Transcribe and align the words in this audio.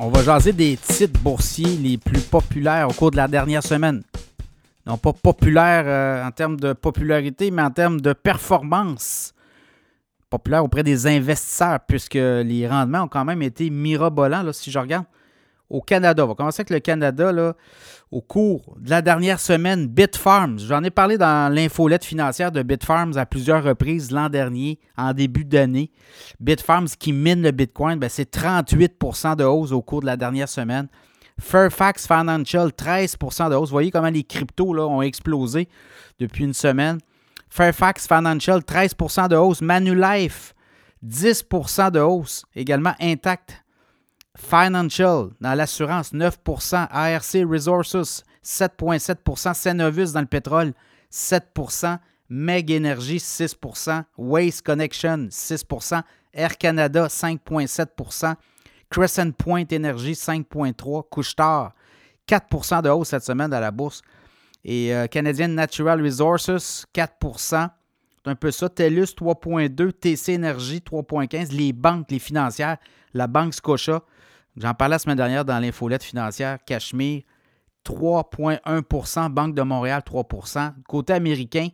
On 0.00 0.10
va 0.10 0.22
jaser 0.22 0.52
des 0.52 0.76
titres 0.76 1.18
boursiers 1.20 1.76
les 1.76 1.98
plus 1.98 2.20
populaires 2.20 2.88
au 2.88 2.92
cours 2.92 3.10
de 3.10 3.16
la 3.16 3.26
dernière 3.26 3.64
semaine. 3.64 4.04
Non 4.86 4.96
pas 4.96 5.12
populaire 5.12 5.82
euh, 5.86 6.24
en 6.24 6.30
termes 6.30 6.58
de 6.58 6.72
popularité, 6.72 7.50
mais 7.50 7.62
en 7.62 7.72
termes 7.72 8.00
de 8.00 8.12
performance. 8.12 9.34
Populaire 10.30 10.62
auprès 10.62 10.84
des 10.84 11.08
investisseurs, 11.08 11.80
puisque 11.80 12.14
les 12.14 12.68
rendements 12.68 13.02
ont 13.02 13.08
quand 13.08 13.24
même 13.24 13.42
été 13.42 13.70
mirabolants, 13.70 14.42
là, 14.42 14.52
si 14.52 14.70
je 14.70 14.78
regarde. 14.78 15.04
Au 15.70 15.82
Canada, 15.82 16.24
on 16.24 16.28
va 16.28 16.34
commencer 16.34 16.60
avec 16.60 16.70
le 16.70 16.80
Canada. 16.80 17.30
Là, 17.30 17.54
au 18.10 18.22
cours 18.22 18.76
de 18.80 18.88
la 18.88 19.02
dernière 19.02 19.38
semaine, 19.38 19.86
Bitfarms, 19.86 20.60
j'en 20.60 20.82
ai 20.82 20.90
parlé 20.90 21.18
dans 21.18 21.52
l'infolette 21.52 22.04
financière 22.04 22.52
de 22.52 22.62
Bitfarms 22.62 23.18
à 23.18 23.26
plusieurs 23.26 23.62
reprises 23.62 24.10
l'an 24.10 24.30
dernier, 24.30 24.78
en 24.96 25.12
début 25.12 25.44
d'année. 25.44 25.90
Bitfarms 26.40 26.88
qui 26.98 27.12
mine 27.12 27.42
le 27.42 27.50
Bitcoin, 27.50 27.98
ben, 27.98 28.08
c'est 28.08 28.34
38% 28.34 29.36
de 29.36 29.44
hausse 29.44 29.72
au 29.72 29.82
cours 29.82 30.00
de 30.00 30.06
la 30.06 30.16
dernière 30.16 30.48
semaine. 30.48 30.88
Fairfax 31.40 32.06
Financial, 32.06 32.68
13% 32.70 33.50
de 33.50 33.54
hausse. 33.54 33.68
Vous 33.68 33.74
voyez 33.74 33.90
comment 33.90 34.10
les 34.10 34.24
cryptos 34.24 34.76
ont 34.76 35.02
explosé 35.02 35.68
depuis 36.18 36.44
une 36.44 36.54
semaine. 36.54 36.98
Fairfax 37.48 38.08
Financial, 38.08 38.60
13% 38.60 39.28
de 39.28 39.36
hausse. 39.36 39.60
Manulife, 39.60 40.54
10% 41.06 41.92
de 41.92 42.00
hausse. 42.00 42.44
Également 42.56 42.94
Intact 43.00 43.62
Financial 44.38 45.30
dans 45.40 45.54
l'assurance, 45.54 46.12
9% 46.12 46.88
ARC 46.90 47.36
Resources, 47.44 48.22
7,7% 48.44 49.52
Cenovus 49.52 50.12
dans 50.12 50.20
le 50.20 50.26
pétrole, 50.26 50.72
7% 51.12 51.98
Meg 52.30 52.70
Energy, 52.70 53.18
6% 53.18 54.04
Waste 54.16 54.62
Connection, 54.62 55.28
6% 55.28 56.02
Air 56.32 56.56
Canada, 56.56 57.08
5,7% 57.08 58.34
Crescent 58.88 59.32
Point 59.32 59.66
Energy, 59.72 60.12
5,3% 60.12 61.02
Couchetard, 61.10 61.72
4% 62.26 62.82
de 62.82 62.90
hausse 62.90 63.08
cette 63.08 63.24
semaine 63.24 63.52
à 63.52 63.60
la 63.60 63.70
bourse. 63.70 64.02
Et 64.64 64.94
euh, 64.94 65.06
Canadian 65.08 65.48
Natural 65.48 66.02
Resources, 66.02 66.86
4 66.92 67.12
Un 68.28 68.34
peu 68.34 68.50
ça. 68.50 68.68
TELUS, 68.68 69.14
3,2 69.16 69.92
TC 69.92 70.34
Energy, 70.36 70.80
3,15 70.80 71.52
Les 71.52 71.72
banques, 71.72 72.10
les 72.10 72.18
financières, 72.18 72.76
la 73.14 73.26
Banque 73.26 73.54
Scotia, 73.54 74.02
J'en 74.56 74.74
parlais 74.74 74.94
la 74.94 74.98
semaine 74.98 75.16
dernière 75.16 75.44
dans 75.44 75.58
l'infolette 75.60 76.02
financière. 76.02 76.58
Cachemire, 76.66 77.22
3,1% 77.86 79.30
Banque 79.30 79.54
de 79.54 79.62
Montréal, 79.62 80.02
3% 80.04 80.72
Côté 80.86 81.12
américain, 81.12 81.68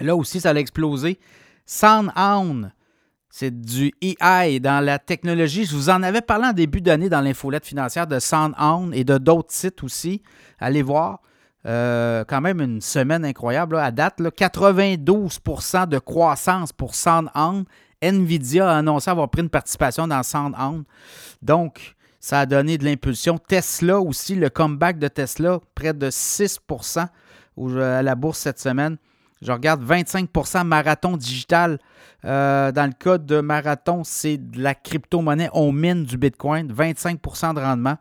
là 0.00 0.16
aussi, 0.16 0.40
ça 0.40 0.50
a 0.50 0.54
explosé. 0.54 1.20
SoundHound, 1.66 2.72
c'est 3.28 3.60
du 3.60 3.92
EI 4.00 4.58
dans 4.60 4.82
la 4.82 4.98
technologie. 4.98 5.66
Je 5.66 5.76
vous 5.76 5.90
en 5.90 6.02
avais 6.02 6.22
parlé 6.22 6.46
en 6.46 6.52
début 6.52 6.80
d'année 6.80 7.10
dans 7.10 7.20
l'infolette 7.20 7.66
financière 7.66 8.06
de 8.06 8.18
SoundHound 8.18 8.94
et 8.94 9.04
de 9.04 9.18
d'autres 9.18 9.52
sites 9.52 9.84
aussi. 9.84 10.22
Allez 10.58 10.82
voir. 10.82 11.20
Euh, 11.66 12.24
quand 12.26 12.40
même 12.40 12.60
une 12.60 12.80
semaine 12.80 13.24
incroyable 13.24 13.76
à 13.76 13.90
date. 13.90 14.20
92% 14.20 15.88
de 15.88 15.98
croissance 15.98 16.72
pour 16.72 16.94
SoundHound 16.94 17.66
Nvidia 18.00 18.70
a 18.70 18.78
annoncé 18.78 19.10
avoir 19.10 19.28
pris 19.28 19.42
une 19.42 19.50
participation 19.50 20.06
dans 20.06 20.22
SoundHound. 20.22 20.84
Donc, 21.42 21.96
ça 22.20 22.40
a 22.40 22.46
donné 22.46 22.78
de 22.78 22.84
l'impulsion. 22.84 23.38
Tesla 23.38 24.00
aussi, 24.00 24.34
le 24.34 24.50
comeback 24.50 24.98
de 24.98 25.08
Tesla, 25.08 25.60
près 25.74 25.92
de 25.92 26.10
6% 26.10 27.08
à 27.80 28.02
la 28.02 28.14
bourse 28.14 28.38
cette 28.38 28.60
semaine. 28.60 28.96
Je 29.42 29.52
regarde 29.52 29.84
25% 29.84 30.64
marathon 30.64 31.16
digital. 31.16 31.78
Euh, 32.24 32.72
dans 32.72 32.86
le 32.86 32.92
cas 32.92 33.18
de 33.18 33.40
marathon, 33.40 34.02
c'est 34.04 34.36
de 34.36 34.60
la 34.60 34.74
crypto-monnaie. 34.74 35.48
On 35.52 35.70
mine 35.70 36.04
du 36.04 36.18
Bitcoin, 36.18 36.72
25% 36.72 37.54
de 37.54 37.60
rendement. 37.60 37.98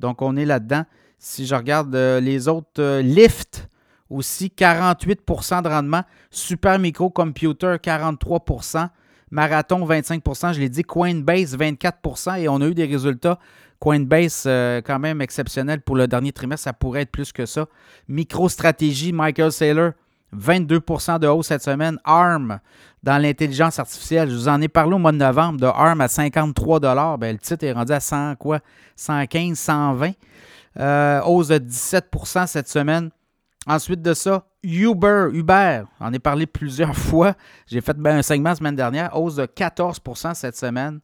Donc, 0.00 0.22
on 0.22 0.36
est 0.36 0.44
là-dedans. 0.44 0.84
Si 1.24 1.46
je 1.46 1.54
regarde 1.54 1.94
euh, 1.94 2.18
les 2.18 2.48
autres, 2.48 2.80
euh, 2.80 3.00
Lyft 3.00 3.68
aussi, 4.10 4.52
48% 4.54 5.62
de 5.62 5.68
rendement. 5.68 6.02
Super 6.32 6.80
Micro 6.80 7.10
Computer, 7.10 7.76
43% 7.80 8.88
Marathon, 9.30 9.86
25% 9.86 10.52
je 10.52 10.58
l'ai 10.58 10.68
dit. 10.68 10.82
Coinbase, 10.82 11.56
24% 11.56 12.40
et 12.40 12.48
on 12.48 12.60
a 12.60 12.66
eu 12.66 12.74
des 12.74 12.86
résultats. 12.86 13.38
Coinbase, 13.78 14.44
euh, 14.46 14.82
quand 14.84 14.98
même 14.98 15.20
exceptionnel 15.20 15.80
pour 15.80 15.94
le 15.94 16.08
dernier 16.08 16.32
trimestre. 16.32 16.64
Ça 16.64 16.72
pourrait 16.72 17.02
être 17.02 17.12
plus 17.12 17.30
que 17.30 17.46
ça. 17.46 17.66
MicroStratégie, 18.08 19.12
Michael 19.12 19.52
Saylor, 19.52 19.92
22% 20.36 21.20
de 21.20 21.28
hausse 21.28 21.46
cette 21.46 21.62
semaine. 21.62 22.00
ARM, 22.02 22.58
dans 23.04 23.22
l'intelligence 23.22 23.78
artificielle. 23.78 24.28
Je 24.28 24.34
vous 24.34 24.48
en 24.48 24.60
ai 24.60 24.68
parlé 24.68 24.96
au 24.96 24.98
mois 24.98 25.12
de 25.12 25.18
novembre 25.18 25.60
de 25.60 25.66
ARM 25.66 26.00
à 26.00 26.08
53 26.08 26.80
ben, 26.80 27.32
Le 27.32 27.38
titre 27.38 27.64
est 27.64 27.72
rendu 27.72 27.92
à 27.92 28.00
100, 28.00 28.34
quoi? 28.34 28.58
115, 28.96 29.56
120. 29.56 30.14
Euh, 30.78 31.20
hausse 31.22 31.48
de 31.48 31.58
17% 31.58 32.46
cette 32.46 32.68
semaine. 32.68 33.10
Ensuite 33.66 34.02
de 34.02 34.14
ça, 34.14 34.46
Uber, 34.62 35.28
Uber, 35.32 35.82
j'en 36.00 36.12
ai 36.12 36.18
parlé 36.18 36.46
plusieurs 36.46 36.96
fois. 36.96 37.34
J'ai 37.66 37.80
fait 37.80 37.96
ben, 37.96 38.18
un 38.18 38.22
segment 38.22 38.50
la 38.50 38.56
semaine 38.56 38.76
dernière, 38.76 39.16
hausse 39.16 39.36
de 39.36 39.46
14% 39.46 40.34
cette 40.34 40.56
semaine. 40.56 41.00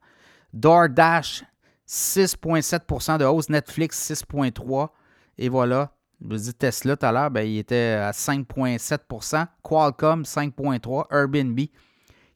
DoorDash, 0.52 1.44
6,7% 1.86 3.18
de 3.18 3.24
hausse. 3.24 3.48
Netflix, 3.48 4.10
6,3% 4.10 4.88
Et 5.36 5.48
voilà, 5.48 5.92
je 6.20 6.28
vous 6.28 6.36
dis 6.36 6.54
Tesla 6.54 6.96
tout 6.96 7.06
à 7.06 7.12
l'heure, 7.12 7.30
ben, 7.30 7.42
il 7.42 7.58
était 7.58 7.98
à 8.00 8.10
5,7% 8.10 9.46
Qualcomm, 9.62 10.22
5,3% 10.22 11.04
Airbnb, 11.12 11.60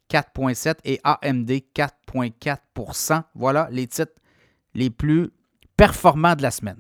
4,7 0.09 0.75
et 0.85 1.01
AMD, 1.03 1.51
4,4% 1.75 3.23
Voilà 3.35 3.69
les 3.71 3.87
titres 3.87 4.13
les 4.75 4.91
plus 4.91 5.31
performants 5.77 6.37
de 6.37 6.43
la 6.43 6.51
semaine. 6.51 6.79